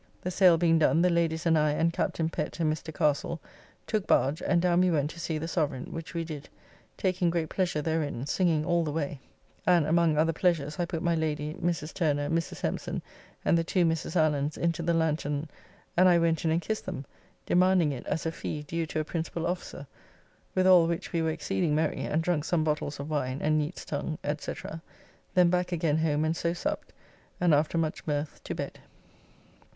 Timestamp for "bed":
28.55-28.79